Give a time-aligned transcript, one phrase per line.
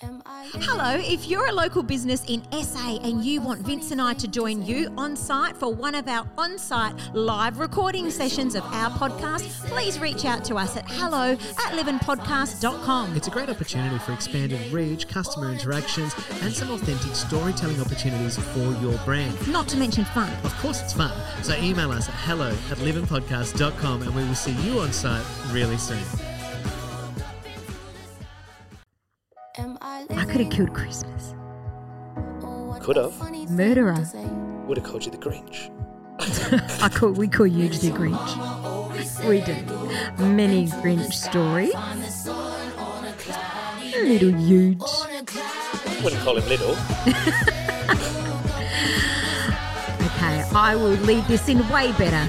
[0.00, 4.28] Hello, if you're a local business in SA and you want Vince and I to
[4.28, 8.90] join you on site for one of our on site live recording sessions of our
[8.90, 13.16] podcast, please reach out to us at hello at livingpodcast.com.
[13.16, 18.72] It's a great opportunity for expanded reach, customer interactions, and some authentic storytelling opportunities for
[18.80, 19.48] your brand.
[19.48, 20.32] Not to mention fun.
[20.44, 21.12] Of course, it's fun.
[21.42, 25.76] So email us at hello at livingpodcast.com and we will see you on site really
[25.76, 26.04] soon.
[30.28, 31.34] Could have killed Christmas.
[32.80, 33.14] Could have.
[33.50, 33.96] Murderer.
[34.66, 35.70] Would have called you the Grinch.
[36.82, 39.28] I call, we call you the Grinch.
[39.28, 39.54] We do.
[40.24, 41.74] Many Grinch stories.
[43.94, 44.80] Little huge.
[46.02, 46.76] Wouldn't call him little.
[50.18, 52.26] Okay, I will lead this in way better.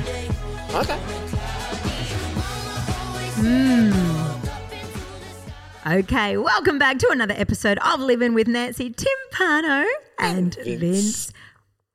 [0.76, 1.00] Okay.
[3.42, 4.09] Hmm.
[5.88, 9.86] Okay, welcome back to another episode of Living with Nancy Timpano
[10.20, 11.32] and Vince.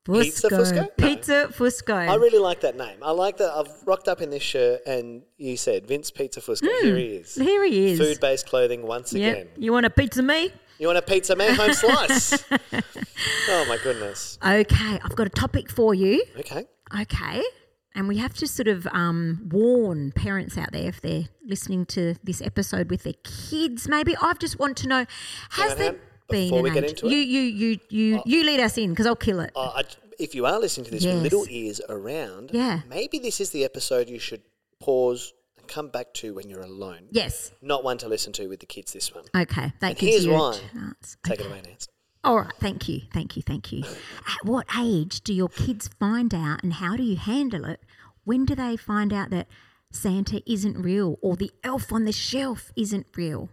[0.07, 0.57] Vince Pizza Fusco.
[0.57, 0.75] Fusco?
[0.99, 1.07] No.
[1.07, 1.93] Pizza Fusco.
[1.95, 2.97] I really like that name.
[3.03, 3.51] I like that.
[3.53, 6.67] I've rocked up in this shirt and you said Vince Pizza Fusco.
[6.67, 7.35] Hmm, here he is.
[7.35, 7.99] Here he is.
[7.99, 9.33] Food based clothing once Yep.
[9.37, 9.47] again.
[9.57, 10.51] You want a pizza me?
[10.79, 12.43] You want a pizza man home slice?
[12.51, 14.37] oh my goodness.
[14.43, 16.23] Okay, I've got a topic for you.
[16.39, 16.65] Okay.
[17.01, 17.43] Okay.
[17.95, 22.15] And we have to sort of um, warn parents out there if they're listening to
[22.23, 23.87] this episode with their kids.
[23.87, 25.05] Maybe I just want to know:
[25.51, 25.99] Has on, there on.
[26.29, 28.77] been Before an we get age- into it- you, you, you, you, you lead us
[28.77, 29.51] in because I'll kill it.
[29.55, 29.83] Uh, I,
[30.19, 31.13] if you are listening to this Yes.
[31.15, 32.81] with little ears around, Yeah.
[32.89, 34.41] maybe this is the episode you should
[34.81, 37.07] pause and come back to when you're alone.
[37.11, 37.51] yes.
[37.61, 39.23] Not one to listen to with the kids, this one.
[39.35, 39.71] Okay.
[39.79, 40.59] That And gives here's you a why.
[40.73, 41.17] chance.
[41.23, 41.43] Take Okay.
[41.43, 41.87] it away, Nance.
[42.25, 43.83] All right, thank you, thank you, thank you.
[43.83, 47.79] At what age do your kids find out and how do you handle it?
[48.23, 49.47] When do they find out that
[49.91, 53.49] Santa isn't real or the elf on the shelf isn't real?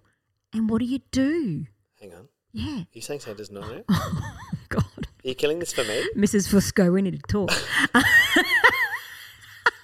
[0.55, 1.67] And what do you do?
[2.01, 2.29] Hang on.
[2.55, 2.79] Yeah.
[2.79, 3.84] Are you saying Santa's not real?
[3.91, 4.37] Oh,
[4.70, 4.84] God.
[4.97, 6.09] Are you killing this for me?
[6.17, 6.48] Mrs.
[6.48, 7.51] Fusco, we need to talk.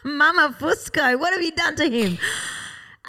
[0.02, 2.16] Mama Fusco, what have you done to him?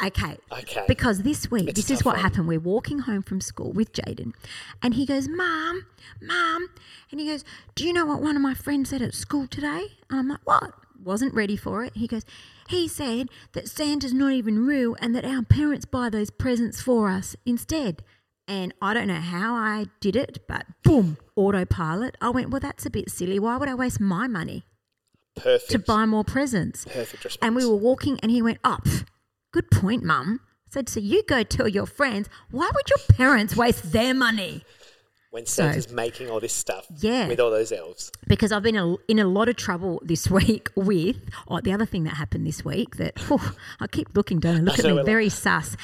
[0.06, 0.38] Okay.
[0.52, 0.86] Okay.
[0.88, 2.24] Because this week, It's this is what one.
[2.24, 2.48] happened.
[2.48, 4.34] We're walking home from school with Jaden,
[4.82, 5.86] and he goes, Mom,
[6.22, 6.70] Mom.
[7.12, 7.44] And he goes,
[7.76, 9.88] Do you know what one of my friends said at school today?
[10.10, 10.74] And I'm like, What?
[11.04, 11.96] Wasn't ready for it.
[11.96, 12.24] He goes,
[12.68, 17.10] He said that Santa's not even real and that our parents buy those presents for
[17.10, 18.04] us instead.
[18.48, 22.16] And I don't know how I did it, but boom, autopilot.
[22.22, 23.38] I went, Well, that's a bit silly.
[23.40, 24.64] Why would I waste my money
[25.36, 25.72] Perfect.
[25.72, 26.86] to buy more presents?
[26.86, 27.38] Perfect response.
[27.46, 28.88] And we were walking, and he went, oh, Up.
[29.52, 30.42] Good point, Mum.
[30.44, 34.64] I said, So you go tell your friends, why would your parents waste their money?
[35.32, 37.28] when Santa's making all this stuff Yeah.
[37.28, 38.12] with all those elves.
[38.28, 41.18] Because I've been a, in a lot of trouble this week with,
[41.48, 43.40] oh, the other thing that happened this week that whew,
[43.80, 44.60] I keep looking, don't I?
[44.62, 45.78] Look I at me, very sus,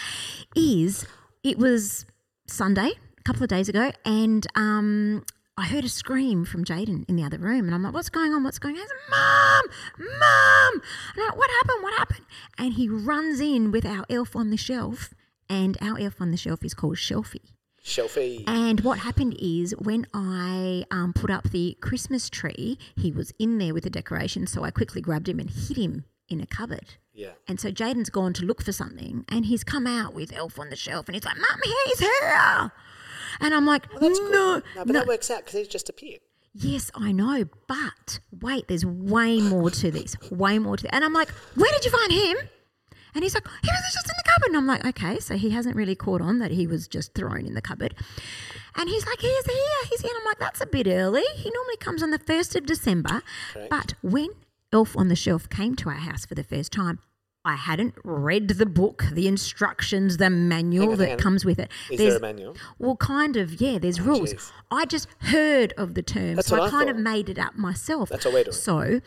[0.56, 1.06] is
[1.44, 2.08] it was
[2.48, 5.24] Sunday, a couple of days ago, and um,
[5.58, 8.34] I heard a scream from Jaden in the other room, and I'm like, "What's going
[8.34, 8.44] on?
[8.44, 9.64] What's going on?" He said, "Mom,
[10.20, 10.74] mom!"
[11.16, 11.84] And I'm like, "What happened?
[11.84, 12.26] What happened?"
[12.58, 15.14] And he runs in with our elf on the shelf,
[15.50, 17.54] and our elf on the shelf is called Shelfie.
[17.82, 18.44] Shelfie.
[18.48, 23.58] And what happened is when I um, put up the Christmas tree, he was in
[23.60, 24.48] there with the decoration.
[24.48, 26.96] So I quickly grabbed him and hid him in a cupboard.
[27.14, 27.34] yeah.
[27.48, 30.72] And so Jaden's gone to look for something and he's come out with Elf on
[30.72, 32.72] the shelf and he's like, Mum, he's here.
[33.40, 34.32] And I'm like, That's no, good.
[34.32, 34.94] No, but no.
[34.94, 36.22] that works out because he's just a appeared.
[36.54, 37.46] Yes, I know.
[37.68, 40.16] But wait, there's way more to this.
[40.32, 40.92] Way more to this.
[40.94, 42.38] And I'm like, where did you find him?
[43.14, 44.48] And he's like, he was just in the cupboard.
[44.48, 47.46] And I'm like, okay, so he hasn't really caught on that he was just thrown
[47.46, 47.96] in the cupboard.
[48.76, 50.12] And he's like, he's here, he's here.
[50.14, 51.24] And I'm like, that's a bit early.
[51.36, 53.22] He normally comes on the 1st of December.
[53.54, 53.70] Correct.
[53.70, 54.30] But when
[54.74, 57.00] Elf on the Shelf came to our house for the first time,
[57.46, 61.70] I hadn't read the book, the instructions, the manual on, that comes with it.
[61.92, 62.58] Is There's- there a manual?
[62.80, 64.34] well, kind of, yeah, there's oh, rules.
[64.34, 64.52] jeez.
[64.72, 67.56] I just heard of the term, That's so I I kind of made it up
[67.56, 68.10] myself.
[68.10, 68.54] That's what we're doing.
[68.54, 69.00] So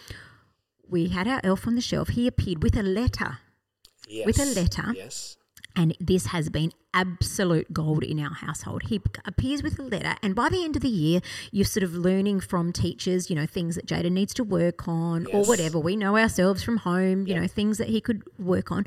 [0.88, 2.08] we had our elf on the shelf.
[2.10, 3.38] He appeared with a letter,
[4.08, 4.24] Yes.
[4.26, 4.92] With a letter.
[4.96, 5.36] Yes.
[5.76, 8.84] and this has been absolute gold in our household.
[8.84, 11.20] He appears with a letter, and by the end of the year,
[11.52, 15.26] you're sort of learning from teachers, you know, things that Jaden needs to work on
[15.32, 15.78] or whatever.
[15.78, 18.86] We know ourselves from home, you know, things that he could work on.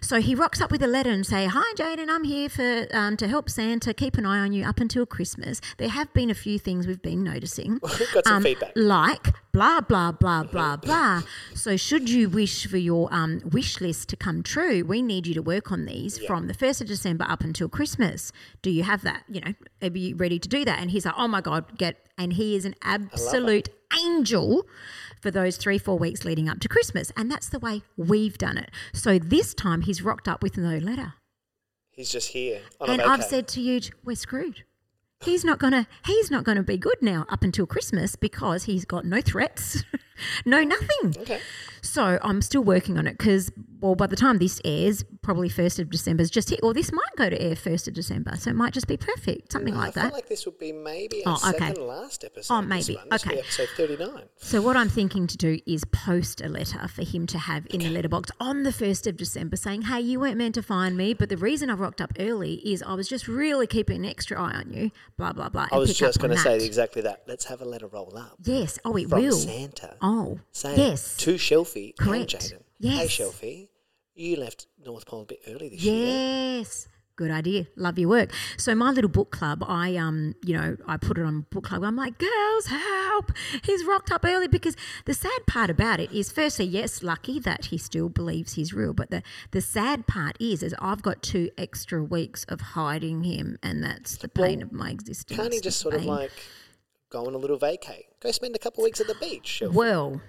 [0.00, 3.16] So he rocks up with a letter and say, "Hi, Jaden, I'm here for um,
[3.18, 5.60] to help Santa keep an eye on you up until Christmas.
[5.78, 7.78] There have been a few things we've been noticing,
[8.14, 8.72] Got some um, feedback.
[8.74, 11.22] like blah blah blah blah blah.
[11.54, 15.34] So should you wish for your um, wish list to come true, we need you
[15.34, 18.32] to work on these from the first of December up until Christmas.
[18.62, 19.24] Do you have that?
[19.28, 20.78] You know, are you ready to do that?
[20.80, 21.96] And he's like, oh my god, get.
[22.18, 23.68] And he is an absolute
[24.04, 24.64] angel
[25.20, 28.58] for those three four weeks leading up to Christmas, and that's the way we've done
[28.58, 28.70] it.
[28.92, 31.14] So this time he's rocked up with no letter,
[31.90, 32.60] He's just here.
[32.80, 34.64] and I've said to you, we're screwed.
[35.22, 39.04] he's not gonna he's not gonna be good now up until Christmas because he's got
[39.04, 39.84] no threats,
[40.44, 41.14] no nothing.
[41.18, 41.40] Okay.
[41.84, 43.50] So I'm still working on it because,
[43.80, 46.92] well, by the time this airs, probably first of December is just hit, or this
[46.92, 49.78] might go to air first of December, so it might just be perfect, something mm,
[49.78, 50.06] I like feel that.
[50.06, 51.58] I feel like this would be maybe our Oh, okay.
[51.58, 52.54] second last episode.
[52.54, 52.96] Oh, maybe.
[53.10, 53.38] This Okay.
[53.40, 54.22] episode 39.
[54.36, 57.80] So what I'm thinking to do is post a letter for him to have in
[57.80, 61.14] the letterbox on the first of December, saying, "Hey, you weren't meant to find me,
[61.14, 64.40] but the reason I rocked up early is I was just really keeping an extra
[64.40, 65.66] eye on you." Blah blah blah.
[65.72, 67.24] I was just going to say exactly that.
[67.26, 68.78] Let's have a letter roll up Yes.
[68.84, 69.32] Oh, it from will.
[69.32, 69.96] Santa.
[70.02, 71.16] Oh, saying yes.
[71.18, 72.34] to Shelfie Correct.
[72.34, 72.50] and Jaden.
[72.52, 73.08] Hey, Yes.
[73.10, 73.68] Shelfie,
[74.14, 76.06] you left North Pole a bit early this year.
[76.06, 76.88] Yes.
[77.14, 77.66] Good idea.
[77.76, 78.30] Love your work.
[78.56, 81.84] So my little book club, I um, you know, I put it on book club.
[81.84, 83.32] I'm like, girls, help!
[83.64, 87.66] He's rocked up early because the sad part about it is, firstly, yes, lucky that
[87.66, 91.50] he still believes he's real, but the the sad part is, is I've got two
[91.58, 95.38] extra weeks of hiding him, and that's the pain Well, of my existence.
[95.38, 96.32] Can't he just sort of like
[97.12, 98.04] go on a little vacay?
[98.20, 100.20] Go spend a couple of weeks at the beach, Well,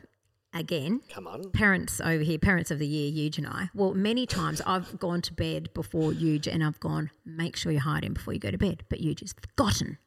[0.53, 1.49] again, Come on.
[1.51, 3.69] parents over here, parents of the year, Huge and I.
[3.73, 7.79] Well, many times I've gone to bed before Huge and I've gone, make sure you
[7.79, 8.83] hide him before you go to bed.
[8.89, 9.97] But Huge has forgotten.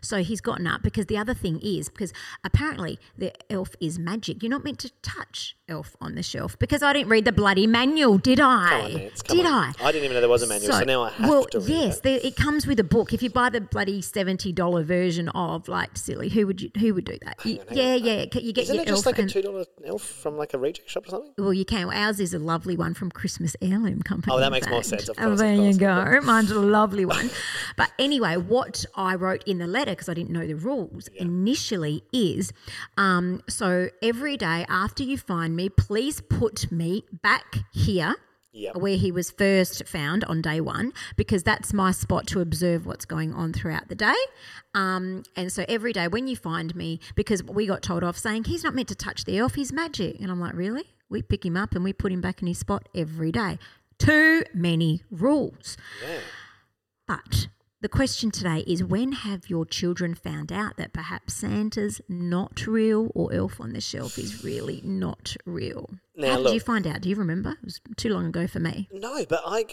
[0.00, 4.42] So he's gotten up because the other thing is because apparently the elf is magic.
[4.42, 7.66] You're not meant to touch elf on the shelf because I didn't read the bloody
[7.66, 8.68] manual, did I?
[8.68, 9.22] Come on, Nance.
[9.22, 9.52] Come did on.
[9.52, 9.72] I?
[9.80, 11.68] I didn't even know there was a manual, so, now I have well, to read
[11.68, 12.24] yes, it.
[12.24, 13.12] it comes with a book.
[13.12, 16.92] If you buy the bloody seventy dollar version of like silly, who would you who
[16.94, 17.44] would do that?
[17.44, 18.04] You- on, yeah, on.
[18.04, 18.24] yeah.
[18.34, 20.90] You get Isn't your it just like a two dollar elf from like a reject
[20.90, 21.32] shop or something?
[21.38, 21.90] well, you can.
[21.92, 24.34] Ours is a lovely one from Christmas Heirloom Company.
[24.34, 26.20] Oh, that makes more sense, of Oh, course, of there course, you go.
[26.22, 27.30] Mine's a lovely one.
[27.76, 32.02] but anyway, what I wrote in the letter because I didn't know the rules initially
[32.12, 32.52] is,
[32.96, 38.14] um, so every day after you find me, please put me back here.
[38.56, 38.76] Yep.
[38.76, 43.04] Where he was first found on day one, because that's my spot to observe what's
[43.04, 44.14] going on throughout the day.
[44.74, 48.44] Um, and so every day when you find me, because we got told off saying
[48.44, 50.20] he's not meant to touch the elf, he's magic.
[50.20, 50.84] And I'm like, really?
[51.08, 53.58] We pick him up and we put him back in his spot every day.
[53.98, 55.76] Too many rules.
[56.06, 56.20] Yeah.
[57.08, 57.48] But
[57.84, 63.10] the question today is when have your children found out that perhaps Santa's not real
[63.14, 65.90] or Elf on the Shelf is really not real?
[66.16, 67.02] Now, How did you find out?
[67.02, 67.50] Do you remember?
[67.50, 68.88] It was too long ago for me.
[68.90, 69.66] No, but I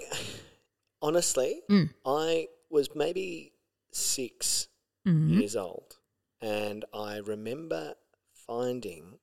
[1.01, 1.91] honestly, Mm.
[2.05, 3.53] I was maybe
[3.93, 4.67] 6
[5.07, 5.29] Mhm.
[5.39, 5.95] years old,
[6.41, 7.95] and I remember
[8.33, 9.19] finding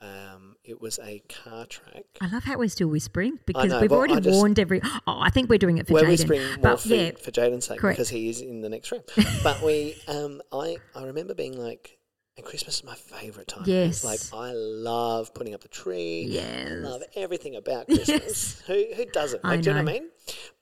[0.00, 2.04] um, it was a car track.
[2.20, 4.80] I love how we're still whispering because know, we've already just- warned every.
[5.06, 6.08] Oh, I think we're doing it for We're Jaden.
[6.08, 7.96] whispering more But for, yeah, for Jaden's sake correct.
[7.96, 9.02] because he is in the next room.
[9.42, 11.98] but we, um, I, I remember being like,
[12.36, 13.64] and Christmas is my favourite time.
[13.66, 14.04] Yes.
[14.04, 16.26] like I love putting up the tree.
[16.28, 16.70] Yes.
[16.70, 18.08] love everything about Christmas.
[18.08, 18.62] Yes.
[18.68, 19.40] Who who doesn't?
[19.44, 19.90] I Like, do you know what.
[19.90, 20.08] I mean?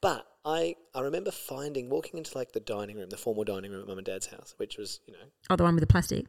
[0.00, 3.82] But I I remember finding walking into like the dining room, the formal dining room
[3.82, 5.18] at mum and dad's house, which was you know
[5.50, 6.24] oh, the one with the plastic.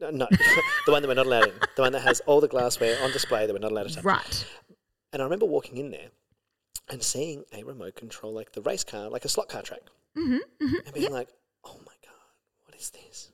[0.00, 0.26] No, no
[0.86, 3.10] the one that we're not allowed in, the one that has all the glassware on
[3.12, 4.04] display that we're not allowed to touch.
[4.04, 4.46] Right.
[5.12, 6.08] And I remember walking in there
[6.90, 9.80] and seeing a remote control, like the race car, like a slot car track,
[10.16, 10.74] Mm-hmm, mm-hmm.
[10.86, 11.28] and being like,
[11.64, 12.24] "Oh my god,
[12.64, 13.32] what is this?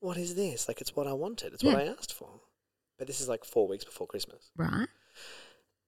[0.00, 0.68] What is this?
[0.68, 1.54] Like it's what I wanted.
[1.54, 2.28] It's what I asked for."
[2.98, 4.50] But this is like four weeks before Christmas.
[4.56, 4.88] Right.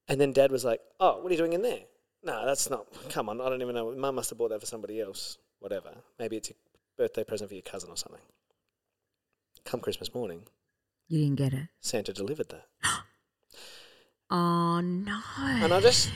[0.09, 1.81] And then Dad was like, "Oh, what are you doing in there?"
[2.23, 2.87] No, that's not.
[3.11, 3.95] Come on, I don't even know.
[3.95, 5.37] Mum must have bought that for somebody else.
[5.61, 5.91] Whatever.
[6.19, 6.55] Maybe it's a
[6.97, 8.21] birthday present for your cousin or something.
[9.65, 10.43] Come Christmas morning,
[11.09, 11.69] You didn't get it.
[11.81, 12.67] Santa delivered that,
[14.31, 15.21] Oh no.
[15.37, 16.11] and I just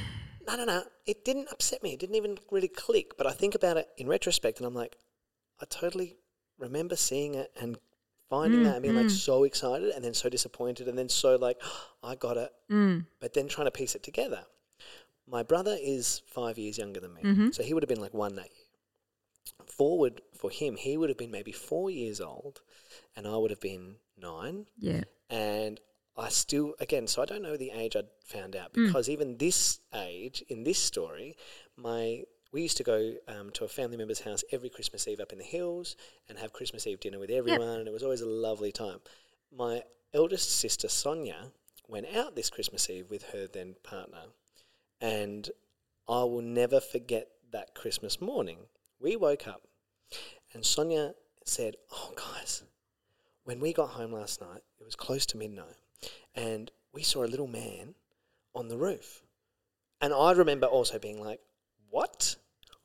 [0.47, 0.83] no, no, no.
[1.07, 1.93] It didn't upset me.
[1.93, 3.17] It didn't even really click.
[3.19, 4.97] But I think about it in retrospect, and I'm like,
[5.61, 6.17] I totally
[6.59, 7.77] remember seeing it and
[8.31, 9.11] finding Mm, that and being like mm.
[9.11, 11.61] so excited, and then so disappointed, and then so like,
[12.03, 12.51] I got it.
[12.71, 13.07] Mm.
[13.21, 14.45] but then trying to piece it together.
[15.27, 17.55] My brother is five years younger than me, Mhm.
[17.55, 18.58] so he would have been like one that year.
[19.67, 22.61] Forward for him, he would have been maybe four years old,
[23.17, 24.67] and I would have been nine.
[24.79, 25.05] Yeah.
[25.31, 25.81] And
[26.17, 28.87] I still, again, so I don't know the age I'd found out Mm.
[28.87, 31.37] because even this age in this story,
[31.77, 35.33] my we used to go um, to a family member's house every Christmas Eve up
[35.33, 35.97] in the hills
[36.29, 39.01] and have Christmas Eve dinner with everyone, and it was always a lovely time.
[39.55, 39.83] My
[40.15, 41.53] eldest sister Sonia
[41.87, 44.29] went out this Christmas Eve with her then partner,
[44.99, 45.51] and
[46.09, 48.59] I will never forget that Christmas morning.
[49.01, 49.63] We woke up,
[50.53, 51.15] and Sonia
[51.45, 52.63] said, "Oh, guys."
[53.45, 55.77] When we got home last night, it was close to midnight,
[56.35, 57.95] and we saw a little man
[58.55, 59.23] on the roof.
[60.01, 61.41] And I remember also being like,
[61.91, 62.37] What?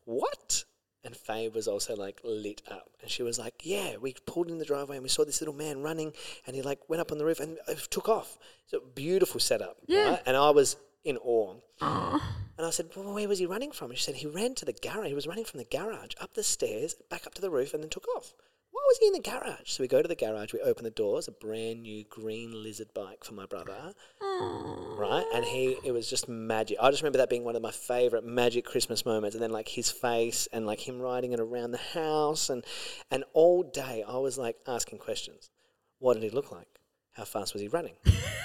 [0.06, 0.66] What?
[1.06, 2.90] And Faye was also like lit up.
[3.02, 5.54] And she was like, Yeah, we pulled in the driveway and we saw this little
[5.54, 6.14] man running
[6.48, 8.38] and he like went up on the roof and uh, took off.
[8.68, 9.78] So beautiful setup.
[9.88, 10.12] Yeah.
[10.12, 10.22] Right?
[10.26, 11.60] And I was in awe.
[11.82, 13.90] And I said, well, where was he running from?
[13.90, 15.08] And she said, he ran to the garage.
[15.08, 17.82] He was running from the garage up the stairs, back up to the roof, and
[17.82, 18.34] then took off.
[18.72, 19.70] Why was he in the garage?
[19.70, 22.88] So we go to the garage, we open the doors, a brand new green lizard
[22.94, 25.26] bike for my brother, right?
[25.34, 26.78] And he, it was just magic.
[26.82, 29.36] I just remember that being one of my favorite magic Christmas moments.
[29.36, 32.66] And then like his face and like him riding it around the house, and
[33.12, 35.52] and all day I was like asking questions.
[36.00, 36.73] What did he look like?
[37.14, 37.94] How fast was he running?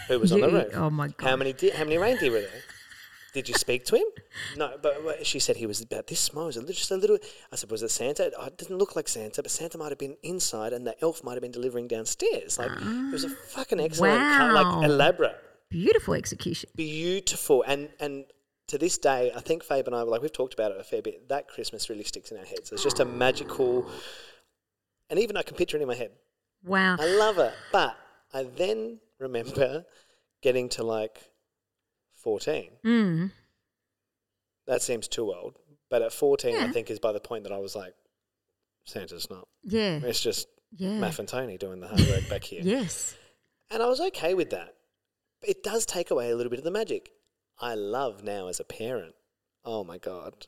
[0.09, 0.73] Who was on the roof?
[0.75, 1.27] oh my god!
[1.29, 2.63] How many di- how many reindeer were there?
[3.35, 4.07] Did you speak to him?
[4.57, 6.47] No, but, she said he was about this small.
[6.47, 7.19] Was little, just a little.
[7.53, 8.33] I said, was it Santa?
[8.39, 11.23] Oh, it didn't look like Santa, but Santa might have been inside, and the elf
[11.23, 12.59] might have been delivering downstairs.
[12.59, 14.55] Like it was a fucking excellent, Wow.
[14.55, 15.37] like elaborate,
[15.69, 16.71] Beautiful execution.
[16.75, 18.25] beautiful, and and
[18.69, 20.85] to this day, I think Fabe and I, were like we've talked about it a
[20.85, 21.29] fair bit.
[21.29, 22.73] That Christmas really sticks in our heads.
[22.73, 23.89] It's just a magical,
[25.11, 26.13] and even I can picture it in my head.
[26.65, 26.97] Wow.
[26.99, 27.53] I love it.
[27.73, 27.95] But
[28.33, 29.85] I then remember
[30.43, 31.19] getting to like
[32.23, 32.71] 14.
[32.85, 33.31] Mm.
[34.67, 35.57] That seems too old.
[35.91, 37.95] But at 14, I think is by the point that I was like,
[38.85, 39.49] Santa's not.
[39.65, 40.01] Yeah.
[40.03, 40.99] It's just Yeah.
[40.99, 42.61] Math and Tony doing the hard work back here.
[42.63, 43.15] Yes.
[43.71, 44.75] And I was okay with that.
[45.43, 47.11] It does take away a little bit of the magic.
[47.59, 49.15] I love now as a parent.
[49.65, 50.47] Oh my God.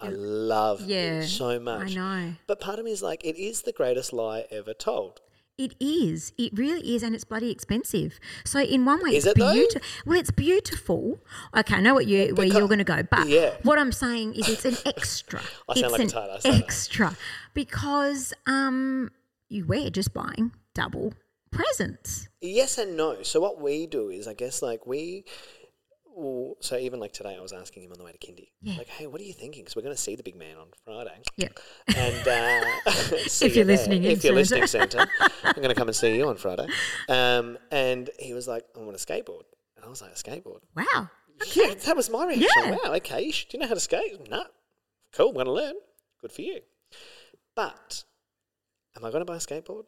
[0.00, 1.20] I love Yeah.
[1.20, 1.94] it so I much.
[1.94, 2.34] know.
[2.46, 5.20] But part of me is like, it is the greatest lie ever told.
[5.56, 6.32] It is.
[6.36, 8.18] It really is, and it's bloody expensive.
[8.44, 9.80] So in one way, Is it's it beautiful.
[10.04, 11.20] Well, it's beautiful.
[11.56, 13.54] Okay, I know what you where Because- you're going to go, but yeah.
[13.62, 15.40] what I'm saying is, it's an extra.
[15.68, 16.60] I sound it's like a an tart, I say that.
[16.62, 17.16] extra
[17.54, 19.10] because um,
[19.48, 21.14] you we're just buying double
[21.52, 22.28] presents.
[22.40, 23.22] Yes and no.
[23.22, 25.24] So what we do is, I guess, like we.
[26.16, 28.76] Well, so even like today, I was asking him on the way to kindy, Yeah.
[28.78, 29.62] like, "Hey, what are you thinking?
[29.62, 31.48] Because we're going to see the big man on Friday." Yeah.
[31.88, 35.08] And uh, If you you're listening if you're listening, Santa.
[35.42, 36.68] I'm going to come and see you on Friday.
[37.08, 39.42] Um, and he was like, "I want a skateboard,"
[39.76, 41.10] and I was like, "A skateboard." Wow.
[41.52, 42.48] Yeah, that was my reaction.
[42.58, 42.70] Yeah.
[42.84, 43.30] Wow, okay.
[43.30, 44.30] Do you know how to skate?
[44.30, 44.44] No.
[45.12, 45.74] Cool, I'm going to learn.
[46.20, 46.60] Good for you.
[47.56, 48.04] But
[48.96, 49.84] am I going to buy a skateboard?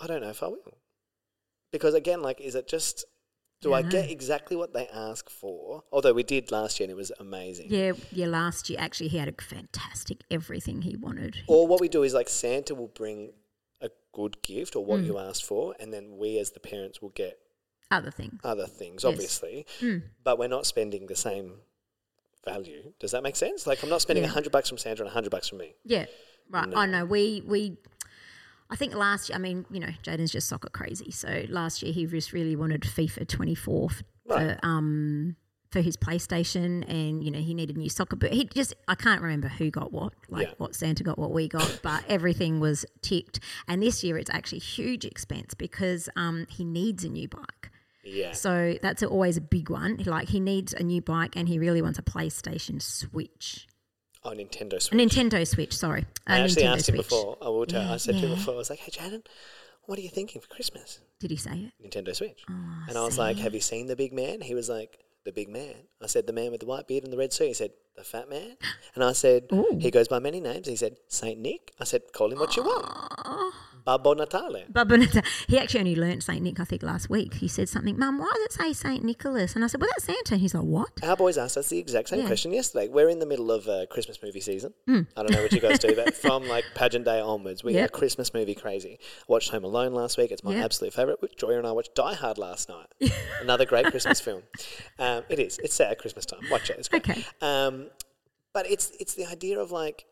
[0.00, 0.78] I don't know if I will.
[1.72, 3.04] Because again, like, is it just,
[3.60, 5.82] do I get exactly what they ask for?
[5.92, 7.66] Although we did last year and it was amazing.
[7.70, 8.26] Yeah, yeah.
[8.26, 11.36] Last year, actually, he had a fantastic everything he wanted.
[11.48, 13.32] Or what we do is like Santa will bring
[13.80, 14.88] a good gift or Mm.
[14.88, 17.38] what you asked for, and then we as the parents will get
[17.90, 18.38] Other things.
[18.44, 19.12] other things, Yes.
[19.12, 19.66] obviously.
[19.80, 20.02] Mm.
[20.22, 21.60] but we're not spending the same
[22.44, 22.92] value.
[23.00, 23.66] Does that make sense?
[23.66, 24.32] Like I'm not spending a Yeah.
[24.32, 25.74] hundred bucks from Sandra and a hundred bucks from me.
[25.84, 26.06] Yeah,
[26.50, 26.68] right.
[26.74, 27.04] I know.
[27.04, 27.76] We we.
[28.70, 29.36] I think last year.
[29.36, 31.10] I mean, you know, Jaden's just soccer crazy.
[31.10, 34.58] So last year he just really wanted FIFA 24 for Right.
[34.62, 35.36] um
[35.70, 38.32] for his PlayStation, and you know he needed new soccer boot.
[38.32, 40.54] He just I can't remember who got what, like Yeah.
[40.58, 43.40] what Santa got, what we got, but everything was ticked.
[43.66, 47.70] And this year it's actually huge expense because um he needs a new bike.
[48.04, 48.32] Yeah.
[48.32, 49.96] So that's always a big one.
[50.06, 53.66] Like he needs a new bike, and he really wants a PlayStation Switch,
[54.24, 54.98] Oh, Nintendo Switch.
[55.00, 55.76] Nintendo Switch.
[55.76, 57.08] Sorry, a I actually Nintendo asked him Switch.
[57.08, 57.38] before.
[57.40, 57.92] I will tell.
[57.92, 58.54] I said to him before.
[58.54, 59.24] I was like, "Hey, Jaden,
[59.86, 61.72] what are you thinking for Christmas?" Did he say it?
[61.90, 62.42] Nintendo Switch.
[62.50, 65.32] Oh, and I was like, "Have you seen the big man?" He was like, "The
[65.32, 67.54] big man." I said, "The man with the white beard and the red suit." He
[67.54, 68.56] said, "The fat man."
[68.94, 69.78] And I said, Ooh.
[69.80, 72.64] "He goes by many names." He said, "Saint Nick." I said, "Call him what you
[72.64, 73.54] want."
[73.88, 74.64] Babbo Natale.
[74.68, 77.32] But Bonetta, he actually only learnt Saint Nick, I think, last week.
[77.34, 79.54] He said something, Mum, why does it say Saint Nicholas?
[79.54, 80.34] And I said, Well, that's Santa.
[80.34, 80.90] And he's like, What?
[81.02, 82.26] Our boys asked us the exact same Yeah.
[82.26, 82.88] question yesterday.
[82.88, 84.74] We're in the middle of uh, Christmas movie season.
[84.86, 85.02] Hmm.
[85.16, 87.86] I don't know what you guys do, but from like pageant day onwards, we Yep.
[87.86, 88.98] are Christmas movie crazy.
[89.00, 90.32] I watched Home Alone last week.
[90.32, 90.64] It's my Yep.
[90.66, 91.18] absolute favourite.
[91.38, 92.88] Joy and I watched Die Hard last night.
[93.40, 94.42] Another great Christmas film.
[94.98, 95.58] Um, it is.
[95.62, 96.40] It's set at Christmas time.
[96.50, 96.76] Watch it.
[96.78, 97.08] It's great.
[97.08, 97.24] Okay.
[97.40, 97.88] Um,
[98.52, 100.04] but it's it's the idea of like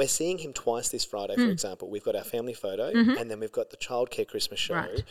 [0.00, 1.50] we're seeing him twice this Friday, for hmm.
[1.50, 1.90] example.
[1.90, 3.18] We've got our family photo, mm-hmm.
[3.18, 4.94] and then we've got the childcare Christmas show, Mm-hmm.
[4.94, 5.04] Right.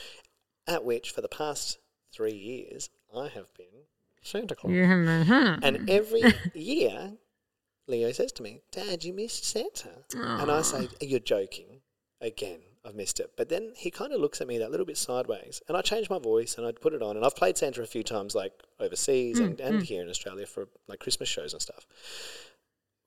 [0.68, 1.78] at which for the past
[2.12, 3.86] three years I have been
[4.24, 4.74] Santa Claus.
[4.74, 5.22] Yeah.
[5.22, 5.58] Uh-huh.
[5.62, 6.24] And every
[6.56, 7.12] year,
[7.88, 9.90] Leo says to me, Dad, you missed Santa.
[10.16, 11.82] And I say, You're joking.
[12.20, 13.32] Again, I've missed it.
[13.38, 15.62] But then he kind of looks at me that little bit sideways.
[15.68, 17.16] And I change my voice and I put it on.
[17.16, 19.82] And I've played Santa a few times, like overseas hmm, and, and hmm.
[19.82, 21.86] here in Australia for like Christmas shows and stuff.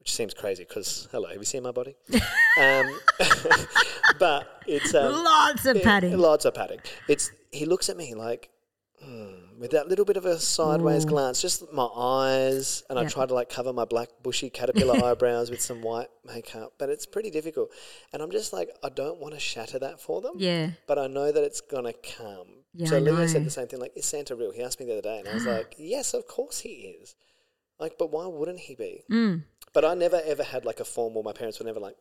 [0.03, 1.95] Which seems crazy because, hello, have you seen my body?
[2.61, 2.99] um,
[4.19, 4.93] but it's.
[4.97, 6.19] Um, Lots of yeah, padding.
[6.19, 6.81] Lots of padding.
[7.07, 8.51] It's he looks at me like
[9.01, 13.27] hmm, with that little bit of a sideways glance, just my eyes, and I try
[13.27, 17.31] to like cover my black bushy caterpillar eyebrows with some white makeup, but it's pretty
[17.31, 17.71] difficult.
[18.13, 20.33] And I'm just like, I don't want to shatter that for them.
[20.37, 20.71] Yeah.
[20.89, 22.65] But I know that it's gonna come.
[22.75, 23.79] Yeah, so Leo said the same thing.
[23.79, 24.51] Like, is Santa real?
[24.51, 27.15] He asked me the other day, and I was like, yes, of course he is.
[27.79, 29.05] Like, but why wouldn't he be?
[29.09, 29.45] Mm.
[29.73, 31.23] But I never ever had like a formal.
[31.23, 31.97] My parents were never like,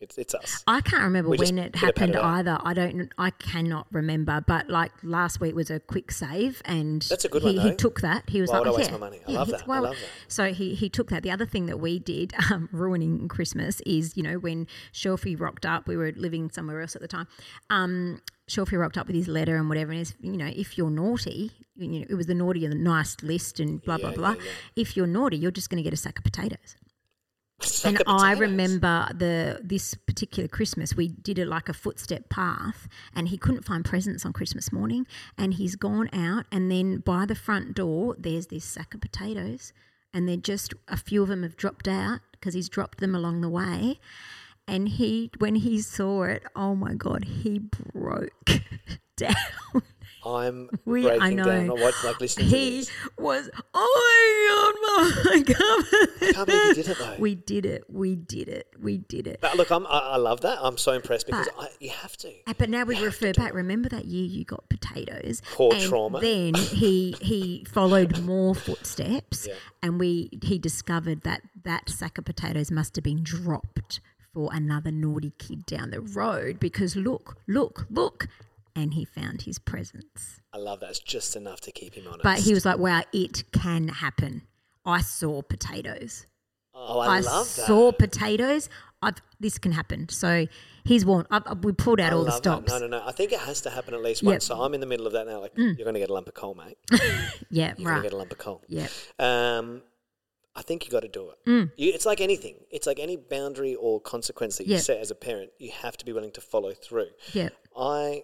[0.00, 0.62] It's, it's us.
[0.66, 2.58] I can't remember We when it bit of pat happened it either.
[2.62, 3.10] I don't.
[3.16, 4.44] I cannot remember.
[4.46, 7.74] But like last week was a quick save, and That's a good he, one, He
[7.76, 8.28] took that.
[8.28, 9.20] He was Why like, would I oh, waste yeah, my money?
[9.26, 9.68] I yeah, love that.
[9.68, 10.08] I love that.
[10.28, 11.22] So he he took that.
[11.22, 15.64] The other thing that we did, um, ruining Christmas, is you know when Shelfie rocked
[15.64, 15.86] up.
[15.88, 17.28] We were living somewhere else at the time.
[17.70, 20.90] Um, Shelfie rocked up with his letter and whatever, and it's, you know if you're
[20.90, 24.16] naughty, you know it was the naughty and the nice list and blah blah Yeah,
[24.16, 24.32] blah.
[24.32, 24.50] yeah.
[24.76, 26.76] If you're naughty, you're just going to get a sack of potatoes.
[27.84, 33.28] And I remember the this particular Christmas, we did it like a footstep path, and
[33.28, 35.06] he couldn't find presents on Christmas morning,
[35.36, 39.72] and he's gone out, and then by the front door, there's this sack of potatoes,
[40.12, 43.40] and then just a few of them have dropped out because he's dropped them along
[43.40, 44.00] the way,
[44.66, 48.60] and he when he saw it, oh my god, he broke
[49.16, 49.82] down.
[50.24, 51.66] I'm We- I breaking down.
[51.66, 51.76] know.
[51.76, 52.90] I watch like listening He this.
[53.18, 54.72] was, oh
[55.26, 57.16] my god, I can't I can't believe you did it though.
[57.18, 57.84] We did it.
[57.88, 58.68] We did it.
[58.80, 59.38] We did it.
[59.40, 60.58] But look, I'm, I, I love that.
[60.60, 62.32] I'm so impressed because But- I, you have to.
[62.46, 63.54] Uh, But now we refer back.
[63.54, 65.42] Remember that year you got potatoes.
[65.52, 66.20] Poor and trauma.
[66.20, 69.54] Then he he followed more footsteps, Yeah.
[69.82, 74.00] and we he discovered that that sack of potatoes must have been dropped
[74.32, 76.58] for another naughty kid down the road.
[76.60, 78.26] Because look, look, look,
[78.76, 80.40] and he found his presence.
[80.52, 80.90] I love that.
[80.90, 82.22] It's just enough to keep him honest.
[82.22, 84.42] But he was like, "Wow, it can happen."
[84.84, 86.26] I saw potatoes.
[86.74, 87.66] oh, I, I, love that.
[87.66, 88.68] saw potatoes.
[89.00, 90.08] I've this can happen.
[90.08, 90.46] So
[90.84, 91.26] he's warned.
[91.30, 92.50] I've, I've- we pulled out I all the love that.
[92.66, 92.72] stops.
[92.72, 93.06] No, no, no.
[93.06, 94.28] I think it has to happen at least Yep.
[94.28, 94.32] Mm.
[94.34, 94.44] once.
[94.46, 95.40] So I'm in the middle of that now.
[95.40, 96.76] Like, you're going to get a lump of coal, mate.
[97.50, 97.78] Yeah, right.
[97.78, 97.96] You're going right.
[97.96, 98.62] to get a lump of coal.
[98.68, 98.88] Yeah.
[99.18, 99.82] Um,
[100.56, 101.36] I think you got to do it.
[101.48, 101.70] Mm.
[101.76, 102.56] You, it's like anything.
[102.70, 104.80] It's like any boundary or consequence that you Yeah.
[104.80, 105.50] set as a parent.
[105.58, 107.08] You have to be willing to follow through.
[107.32, 107.48] Yeah.
[107.76, 108.22] I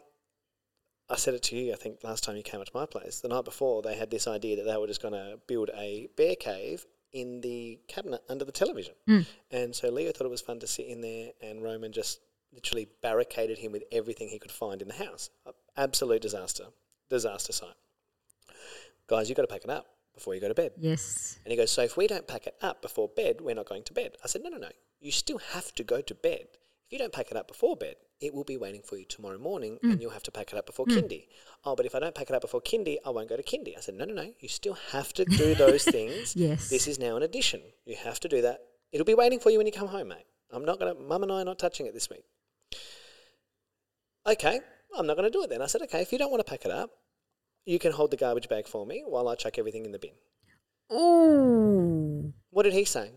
[1.11, 3.21] I said it to you, I think, last time you came up to my place.
[3.21, 6.09] The night before, they had this idea that they were just going to build a
[6.17, 8.95] bear cave in the cabinet under the television.
[9.09, 9.27] Mm.
[9.51, 12.21] And so Leo thought it was fun to sit in there, and Roman just
[12.53, 15.31] literally barricaded him with everything he could find in the house.
[15.77, 16.65] Absolute disaster.
[17.09, 17.75] Disaster site.
[19.09, 20.73] Guys, you've got to pack it up before you go to bed.
[20.77, 21.39] Yes.
[21.45, 23.83] And he goes, So if we don't pack it up before bed, we're not going
[23.85, 24.17] to bed.
[24.23, 24.69] I said, No, no, no.
[25.01, 26.47] You still have to go to bed.
[26.91, 29.39] If you don't pack it up before bed, it will be waiting for you tomorrow
[29.39, 29.93] morning mm.
[29.93, 30.97] and you'll have to pack it up before mm.
[30.97, 31.29] kindy.
[31.65, 33.79] Oh, but if I don't pack it up before kindy, I won't go to kindy.
[33.79, 34.33] I said, No, no, no.
[34.41, 36.35] You still have to do those things.
[36.35, 36.69] Yes.
[36.69, 37.61] This is now an addition.
[37.85, 38.63] You have to do that.
[38.91, 40.27] It'll be waiting for you when you come home, mate.
[40.51, 42.25] I'm not going to, mum and I are not touching it this week.
[44.27, 44.59] Okay,
[44.99, 45.63] I'm not going to do it then.
[45.63, 46.91] I said, Okay, if you don't want to pack it up,
[47.67, 50.11] you can hold the garbage bag for me while I chuck everything in the bin.
[50.93, 52.35] Ooh.
[52.51, 53.13] What did he say?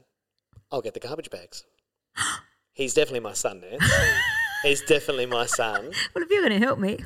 [0.71, 1.63] I'll get the garbage bags.
[2.73, 3.83] He's definitely my son, Nance.
[4.63, 5.91] He's definitely my son.
[6.15, 6.99] Well, if you're going to help me.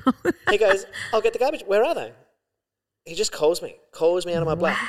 [0.50, 1.64] He goes, I'll get the garbage.
[1.66, 2.14] Where are they?
[3.06, 4.80] He just calls me, calls me out of my bluff.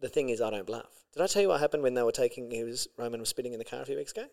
[0.00, 0.90] The thing is, I don't bluff.
[1.12, 3.52] Did I tell you what happened when they were taking, he was, Roman was spitting
[3.52, 4.26] in the car a few weeks ago?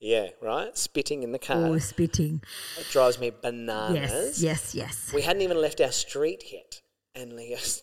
[0.00, 0.76] Yeah, right?
[0.76, 1.66] Spitting in the car.
[1.66, 2.42] or spitting.
[2.78, 4.42] It drives me bananas.
[4.42, 5.12] Yes, yes, yes.
[5.14, 6.80] We hadn't even left our street yet.
[7.14, 7.82] And Leo's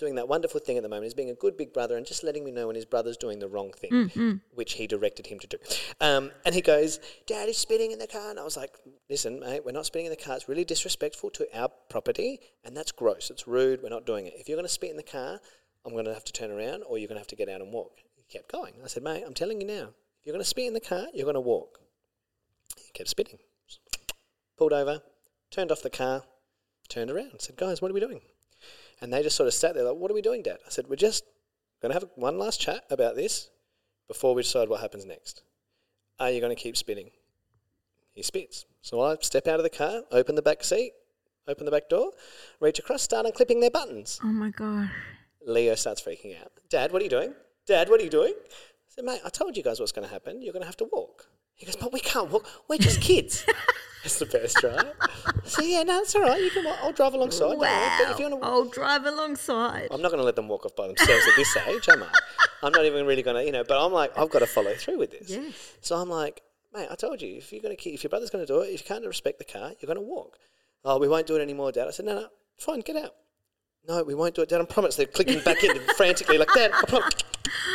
[0.00, 1.06] doing that wonderful thing at the moment.
[1.06, 3.38] is being a good big brother and just letting me know when his brother's doing
[3.38, 5.58] the wrong thing, Mm, which he directed him to do.
[6.00, 8.30] Um, and he goes, Dad is spitting in the car.
[8.30, 8.74] And I was like,
[9.08, 10.36] listen, mate, we're not spitting in the car.
[10.36, 12.40] It's really disrespectful to our property.
[12.64, 13.30] And that's gross.
[13.30, 13.82] It's rude.
[13.82, 14.34] We're not doing it.
[14.36, 15.38] If you're going to spit in the car,
[15.84, 17.60] I'm going to have to turn around or you're going to have to get out
[17.60, 17.98] and walk.
[18.16, 18.74] He kept going.
[18.82, 21.06] I said, mate, I'm telling you now, if you're going to spit in the car,
[21.14, 21.78] you're going to walk.
[22.76, 23.38] He kept spitting.
[24.58, 25.00] Pulled over,
[25.50, 26.24] turned off the car,
[26.88, 28.20] turned around, said, Guys, what are we doing?
[29.00, 30.58] And they just sort of sat there like, What are we doing, Dad?
[30.66, 31.24] I said, We're just
[31.80, 33.50] going to have one last chat about this
[34.08, 35.42] before we decide what happens next.
[36.18, 37.10] Are you going to keep spitting?
[38.12, 38.66] He spits.
[38.82, 40.92] So I step out of the car, open the back seat,
[41.46, 42.10] open the back door,
[42.60, 44.20] reach across, start unclipping their buttons.
[44.22, 44.90] Oh my god.
[45.46, 46.52] Leo starts freaking out.
[46.68, 47.34] Dad, what are you doing?
[47.66, 48.34] Dad, what are you doing?
[48.36, 50.42] I said, mate, I told you guys what's going to happen.
[50.42, 51.28] You're going to have to walk.
[51.60, 52.48] He goes, but we can't walk.
[52.68, 53.44] We're just kids.
[54.02, 54.94] That's the best, right?
[55.44, 56.42] So yeah, no, it's all right.
[56.42, 56.64] You can.
[56.64, 56.78] Walk.
[56.80, 57.58] I'll drive alongside.
[57.58, 57.98] Wow.
[57.98, 59.88] But if you want to, I'll drive alongside.
[59.90, 62.08] I'm not going to let them walk off by themselves at this age, am I?
[62.62, 63.62] I'm not even really going to, you know.
[63.62, 65.28] But I'm like, I've got to follow through with this.
[65.28, 65.74] Yes.
[65.82, 66.40] So I'm like,
[66.72, 68.60] mate, I told you, if you're going to keep, if your brother's going to do
[68.60, 70.38] it, if you can't respect the car, you're going to walk.
[70.82, 71.88] Oh, we won't do it anymore, Dad.
[71.88, 73.14] I said, no, no, fine, get out.
[73.86, 74.62] No, we won't do it, Dad.
[74.62, 74.96] I promise.
[74.96, 77.12] They're clicking back in frantically, like, Dad, I promise,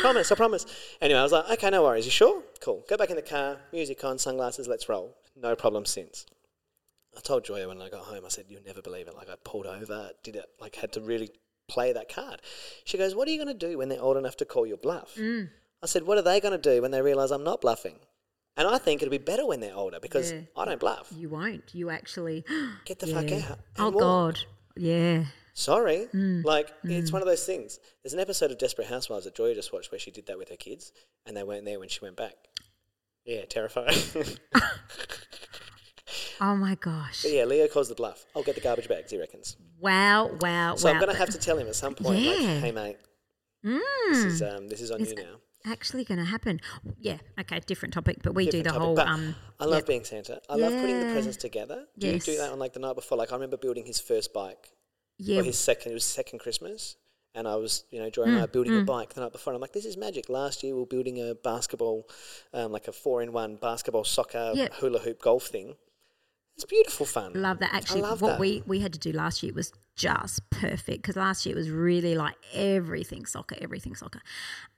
[0.00, 0.66] promise, I promise.
[1.00, 2.04] Anyway, I was like, okay, no worries.
[2.04, 2.42] You sure?
[2.60, 2.84] Cool.
[2.88, 5.16] Go back in the car, music on, sunglasses, let's roll.
[5.40, 6.26] No problem since.
[7.16, 9.14] I told Joya when I got home, I said, you'll never believe it.
[9.14, 11.30] Like, I pulled over, did it, like, had to really
[11.68, 12.42] play that card.
[12.84, 14.76] She goes, what are you going to do when they're old enough to call your
[14.76, 15.14] bluff?
[15.16, 15.48] Mm.
[15.82, 17.96] I said, what are they going to do when they realise I'm not bluffing?
[18.58, 20.40] And I think it'll be better when they're older because Yeah.
[20.56, 21.08] I don't bluff.
[21.14, 21.74] You won't.
[21.74, 22.44] You actually.
[22.86, 23.58] Get the fuck out.
[23.78, 24.00] Oh walk.
[24.00, 24.38] god.
[24.76, 25.24] Yeah.
[25.58, 26.06] Sorry.
[26.14, 26.44] Mm.
[26.44, 27.80] Like, it's one of those things.
[28.04, 30.50] There's an episode of Desperate Housewives that Joy just watched where she did that with
[30.50, 30.92] her kids
[31.24, 32.34] and they weren't there when she went back.
[33.24, 33.96] Yeah, terrifying.
[36.40, 37.22] Oh my gosh.
[37.22, 38.26] but yeah, Leo calls the bluff.
[38.36, 39.56] I'll get the garbage bags, he reckons.
[39.80, 40.74] Wow, wow, wow.
[40.76, 40.92] So wow.
[40.94, 42.60] I'm going to have to tell him at some point, like, Yeah.
[42.60, 42.98] hey, mate,
[43.64, 43.80] Mm.
[44.10, 45.40] this is, um, this is on It's you now.
[45.64, 46.60] actually going to happen.
[47.00, 49.00] Yeah, okay, different topic, but we do the topic, whole.
[49.00, 49.86] um, I love yeah.
[49.88, 50.40] being Santa.
[50.48, 51.86] I love putting the presents together.
[51.98, 53.16] Do you do that on like the night before?
[53.18, 54.68] Like I remember building his first bike
[55.18, 55.92] Yeah, his second.
[55.92, 56.96] It was second Christmas,
[57.34, 59.52] and I was, you know, Joy Mm, and I building a bike the night before.
[59.52, 60.28] And I'm like, this is magic.
[60.28, 62.08] Last year we were building a basketball,
[62.52, 64.68] um, like a four-in-one basketball, soccer, Yeah.
[64.72, 65.76] hula hoop, golf thing.
[66.56, 67.32] It's beautiful fun.
[67.34, 67.74] love that.
[67.74, 68.40] Actually, love what that.
[68.40, 71.68] we we had to do last year was just perfect because last year it was
[71.70, 74.20] really like everything soccer, everything soccer.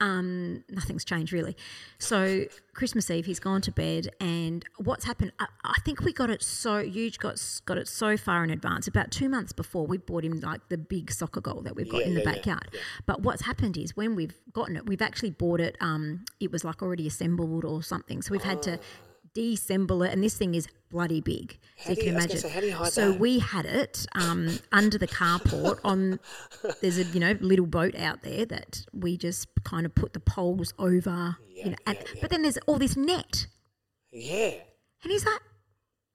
[0.01, 1.57] Um, nothing's changed really.
[2.01, 5.33] So Christmas Eve, he's gone to bed, and what's happened?
[5.38, 8.88] I, I think we got it so huge, got got it so far in advance.
[8.88, 12.01] About two months before, we bought him like the big soccer goal that we've got
[12.01, 12.71] Yeah, in the yeah, backyard.
[12.73, 12.81] yeah.
[13.07, 15.77] But what's happened is when we've gotten it, we've actually bought it.
[15.81, 18.81] Um, it was like already assembled or something, so we've had to
[19.35, 21.59] deassemble it, and this thing is bloody big.
[21.87, 23.21] Do you- I was gonna say, how do you hide so that?
[23.21, 26.19] we had it um, under the carport on.
[26.81, 30.21] There's a you know little boat out there that we just kind of put the
[30.21, 31.37] poles over.
[31.51, 31.99] Yeah, you know, and.
[32.21, 33.47] But then there's all this net,
[34.12, 34.55] Yeah.
[35.03, 35.41] and he's like,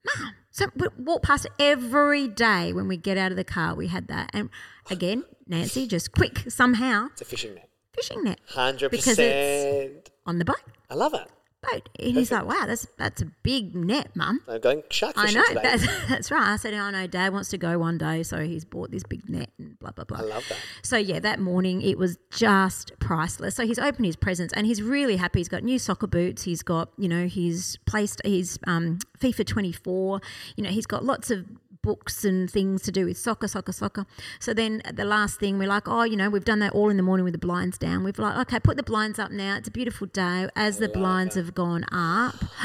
[0.04, 3.74] "Mom." So we walk past every day when we get out of the car.
[3.74, 4.50] We had that, and
[4.90, 7.68] again, Nancy, just quick somehow It's a fishing net.
[7.92, 10.62] fishing net Hundred percent on the boat.
[10.88, 11.26] I love it.
[11.72, 15.30] Boat, and he's like, "Wow, that's that's a big net, Mum." I'm going shark I
[15.32, 15.60] know today.
[15.62, 16.52] that's that's right.
[16.52, 19.28] I said, "I know Dad wants to go one day, so he's bought this big
[19.28, 20.58] net and blah blah blah." I love that.
[20.82, 23.54] So yeah, that morning it was just priceless.
[23.54, 25.40] So he's opened his presents and he's really happy.
[25.40, 26.42] He's got new soccer boots.
[26.42, 30.20] He's got you know he's placed his um, FIFA 24.
[30.56, 31.46] You know he's got lots of
[31.84, 34.06] books and things to do with soccer, soccer, soccer.
[34.40, 36.96] So then the last thing we're like, oh, you know, we've done that all in
[36.96, 38.02] the morning with the blinds down.
[38.04, 39.56] We've like, okay, put the blinds up now.
[39.58, 40.48] It's a beautiful day.
[40.56, 42.34] As the blinds have gone up,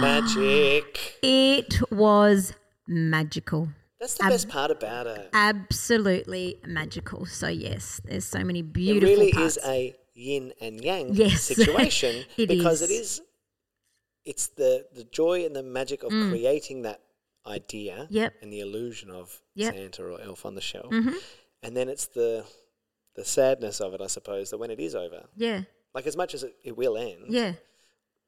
[0.00, 1.18] Magic.
[1.22, 2.54] it was
[2.86, 3.68] magical.
[3.98, 5.30] That's the best part about it.
[5.32, 7.26] Absolutely magical.
[7.26, 9.08] So yes, there's so many beautiful.
[9.08, 9.56] It really parts.
[9.56, 11.42] is a yin and yang Yes.
[11.52, 12.90] situation It because is.
[12.90, 13.20] it is
[14.24, 16.30] it's the the joy and the magic of mm.
[16.30, 17.00] creating that
[17.46, 18.06] idea.
[18.10, 18.34] Yep.
[18.42, 19.74] and the illusion of Yep.
[19.74, 20.90] Santa or elf on the shelf.
[20.92, 21.14] Mhm.
[21.62, 22.44] And then it's the
[23.14, 25.62] the sadness of it, I suppose, that when it is over, Yeah,
[25.94, 27.54] like as much as it, it will end, yeah.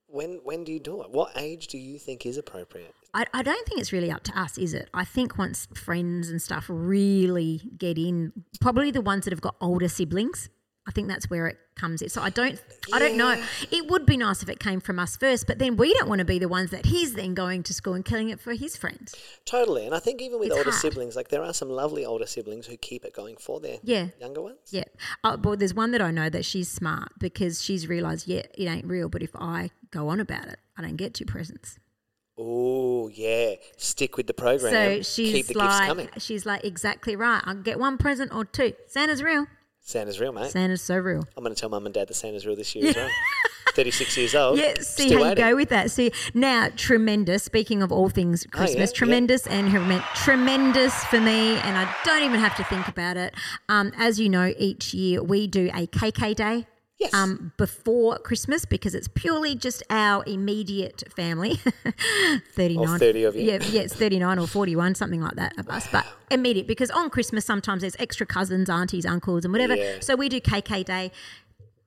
[0.07, 1.11] when when do you do it?
[1.11, 2.95] What age do you think is appropriate?
[3.13, 4.89] I, I don't think it's really up to us, is it?
[4.95, 9.57] I think once friends and stuff really get in, probably the ones that have got
[9.61, 10.51] older siblings.
[10.89, 12.09] I think that's where it comes in.
[12.09, 13.43] So I don't, I don't know.
[13.73, 16.21] It would be nice if it came from us first, but then we don't want
[16.21, 18.77] to be the ones that he's then going to school and killing it for his
[18.77, 19.15] friends.
[19.45, 19.85] Totally.
[19.85, 20.81] And I think even with It's older hard.
[20.81, 24.09] siblings, like there are some lovely older siblings who keep it going for their Yeah.
[24.21, 24.59] younger ones.
[24.71, 24.85] Yeah.
[25.25, 28.67] Uh, but there's one that I know that she's smart because she's realised, yeah, it
[28.67, 29.09] ain't real.
[29.09, 31.79] But if I go on about it, I don't get two presents.
[32.39, 34.73] Oh yeah, stick with the program.
[34.73, 36.07] So she's keep the gifts coming.
[36.13, 37.41] like, she's like, exactly right.
[37.45, 38.75] I'll get one present or two.
[38.89, 39.47] Santa's real.
[39.87, 40.51] Santa's real, mate.
[40.51, 41.25] Santa's so real.
[41.37, 43.09] I'm going to tell mum and dad that Santa's real this year as well.
[43.75, 44.59] 36 years old.
[44.59, 45.93] Yeah, see still how you go with that.
[45.93, 47.45] See now, tremendous.
[47.45, 48.97] Speaking of all things Oh, yeah, Christmas, yeah.
[48.97, 53.17] tremendous and her meant tremendous for me, and I don't even have to think about
[53.17, 53.33] it.
[53.69, 56.67] Um, as you know, each year we do a KK day.
[56.99, 57.13] Yes.
[57.13, 61.57] Um, before Christmas because it's purely just our immediate family.
[62.55, 62.89] 39.
[62.89, 63.43] Or 30 of you.
[63.43, 65.87] Yeah, yeah, it's 39 or 41, something like that of us.
[65.93, 69.77] But immediate because on Christmas sometimes there's extra cousins, aunties, uncles, and whatever.
[69.77, 69.97] Yeah.
[70.01, 71.13] So we do KK day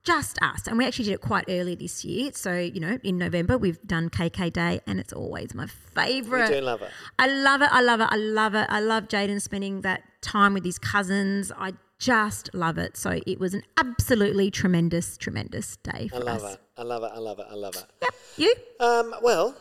[0.02, 0.66] just us.
[0.66, 2.30] And we actually did it quite early this year.
[2.34, 6.48] So, you know, in November, we've done KK Day, and it's always my favourite.
[6.48, 6.90] do love it.
[7.18, 7.68] I love it.
[7.70, 8.08] I love it.
[8.10, 8.66] I love it.
[8.68, 11.52] I love Jaden spending that time with his cousins.
[11.56, 12.96] I just love it.
[12.96, 16.54] So it was an absolutely tremendous, tremendous day for I love us.
[16.54, 16.60] it.
[16.76, 17.12] I love it.
[17.14, 17.46] I love it.
[17.48, 17.84] I love it.
[18.02, 18.14] Yep.
[18.38, 18.54] You?
[18.84, 19.54] Um, well,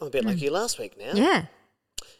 [0.00, 1.10] I'm a bit like you last week now.
[1.12, 1.16] Hmm.
[1.16, 1.46] Yeah.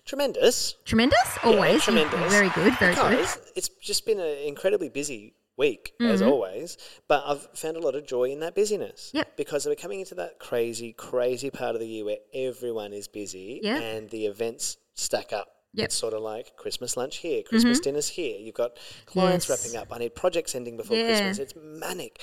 [0.06, 0.74] Tremendous.
[0.84, 1.38] Tremendous?
[1.44, 1.82] Always.
[1.82, 2.32] tremendous.
[2.32, 2.74] Very good.
[2.78, 3.28] Very good.
[3.54, 6.28] it's just been an incredibly busy week, as Mm-hmm.
[6.30, 6.76] always.
[7.08, 9.10] But I've found a lot of joy in that busyness.
[9.14, 9.36] Yep.
[9.36, 13.60] Because we're coming into that crazy, crazy part of the year where everyone is busy
[13.62, 13.82] Yep.
[13.82, 15.48] and the events stack up.
[15.74, 15.84] Yep.
[15.86, 18.38] It's sort of like Christmas lunch here, Christmas dinners here.
[18.38, 19.64] You've got clients Yes.
[19.64, 19.92] wrapping up.
[19.92, 21.06] I need projects ending before Yeah.
[21.08, 21.38] Christmas.
[21.40, 22.20] It's manic.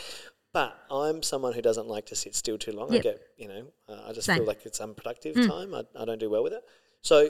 [0.53, 2.93] But I'm someone who doesn't like to sit still too long.
[2.93, 4.35] I get, you know, uh, I just Same.
[4.35, 4.39] Mm.
[4.39, 5.73] feel like it's unproductive time.
[5.73, 6.63] I, I don't do well with it.
[7.01, 7.29] So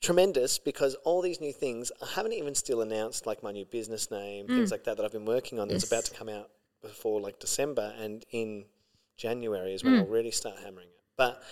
[0.00, 4.10] tremendous because all these new things I haven't even still announced like my new business
[4.10, 6.08] name, things like that that I've been working on that's about Mm.
[6.10, 6.50] To come out
[6.82, 8.66] before like December and in
[9.16, 10.00] January is when Mm.
[10.00, 10.93] I'll really start hammering it.
[11.16, 11.42] But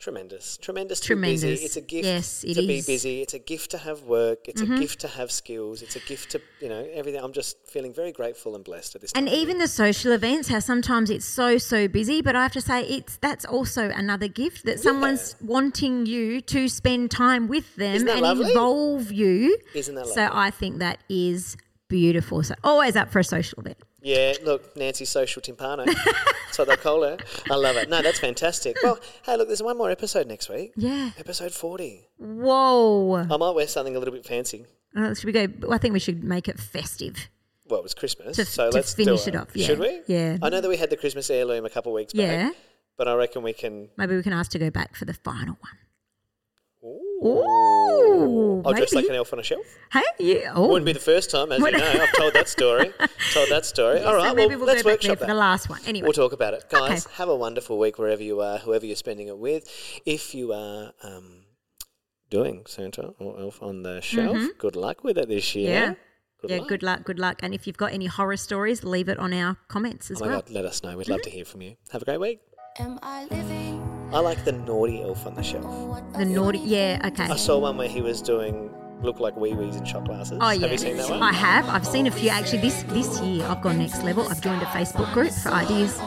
[0.00, 1.42] tremendous, tremendous to be Tremendous.
[1.42, 1.64] busy.
[1.64, 3.22] It's a gift Yes, it to be busy.
[3.22, 4.48] It's a gift to have work.
[4.48, 4.74] It's Mm-hmm.
[4.74, 5.80] a gift to have skills.
[5.80, 7.22] It's a gift to you know everything.
[7.22, 9.12] I'm just feeling very grateful and blessed at this.
[9.14, 12.60] And even the social events, how sometimes it's so so busy, but I have to
[12.60, 18.08] say it's that's also another gift that someone's wanting you to spend time with them
[18.08, 18.50] and lovely?
[18.50, 19.56] involve you.
[19.74, 20.14] Isn't that lovely?
[20.14, 20.30] So?
[20.32, 21.56] I think that is
[21.88, 22.42] beautiful.
[22.42, 23.78] So always up for a social event.
[24.02, 25.84] Yeah, look, Nancy Social Timpano.
[25.86, 27.16] that's what they call her.
[27.50, 27.88] I love it.
[27.88, 28.76] No, that's fantastic.
[28.82, 30.72] Well, hey, look, there's one more episode next week.
[30.76, 31.10] Yeah.
[31.18, 32.08] Episode 40.
[32.18, 33.26] Whoa.
[33.30, 34.66] I might wear something a little bit fancy.
[34.96, 35.46] Uh, should we go?
[35.70, 37.28] I think we should make it festive.
[37.68, 39.66] Well, it was Christmas, To- so to let's finish it off, yeah.
[39.66, 40.02] Should we?
[40.06, 40.36] Yeah.
[40.42, 42.22] I know that we had the Christmas heirloom a couple of weeks back.
[42.26, 42.50] Yeah.
[42.98, 43.88] But I reckon we can.
[43.96, 45.78] Maybe we can ask to go back for the final one.
[47.24, 47.44] Ooh.
[48.02, 49.64] Ooh, I'll dress like an elf on a shelf.
[49.92, 50.52] Hey, yeah.
[50.54, 51.78] Oh, Wouldn't be the first time, as you know.
[52.02, 52.92] I've told that story.
[53.32, 54.00] told that story.
[54.02, 54.28] All right.
[54.28, 55.32] so maybe well, we'll let's go back there workshop for that.
[55.32, 55.80] the last one.
[55.86, 57.06] Anyway, We'll talk about it, guys.
[57.06, 57.14] Okay.
[57.16, 59.68] Have a wonderful week wherever you are, whoever you're spending it with.
[60.04, 61.44] If you are um,
[62.30, 65.80] doing Santa or Elf on the Shelf, good luck with it this year.
[65.80, 65.90] Mm-hmm.
[65.90, 65.94] yeah.
[66.40, 66.68] Good yeah, luck.
[66.68, 67.40] good luck, good luck.
[67.42, 70.30] And if you've got any horror stories, leave it on our comments as Oh my
[70.32, 70.40] well.
[70.42, 70.96] God, let us know.
[70.96, 71.76] We'd love to hear from you.
[71.92, 72.40] Have a great week.
[72.78, 73.81] Am I living?
[74.12, 76.02] I like the naughty Elf on the Shelf.
[76.12, 77.24] The naughty, yeah, okay.
[77.24, 78.70] I saw one where he was doing
[79.02, 80.38] look like wee wees in shot glasses.
[80.40, 81.22] Oh yeah, Have you seen that one?
[81.22, 81.68] I have.
[81.68, 82.60] I've seen a few actually.
[82.60, 84.28] This this year, I've gone next level.
[84.28, 85.98] I've joined a Facebook group for ideas.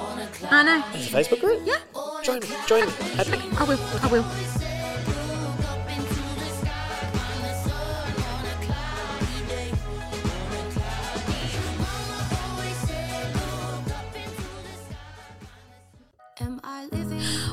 [0.49, 0.83] I know.
[0.91, 1.61] There's a Facebook group?
[1.65, 1.77] Yeah.
[2.23, 2.47] Join me.
[2.67, 2.93] Join me.
[3.17, 3.39] Add me.
[3.57, 3.79] I will.
[4.01, 4.64] I will.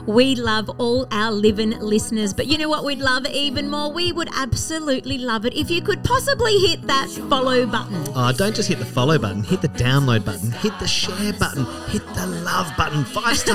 [0.07, 3.93] We love all our living listeners, but you know what we'd love even more?
[3.93, 8.05] We would absolutely love it if you could possibly hit that follow button.
[8.17, 11.67] Oh, don't just hit the follow button, hit the download button, hit the share button,
[11.91, 13.05] hit the love button.
[13.05, 13.51] Five stars.